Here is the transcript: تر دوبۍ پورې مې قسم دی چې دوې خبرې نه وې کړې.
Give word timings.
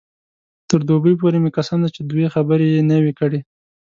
تر 0.69 0.79
دوبۍ 0.89 1.13
پورې 1.21 1.37
مې 1.43 1.51
قسم 1.57 1.79
دی 1.83 1.89
چې 1.95 2.01
دوې 2.03 2.27
خبرې 2.33 2.85
نه 2.89 2.97
وې 3.03 3.13
کړې. 3.19 3.39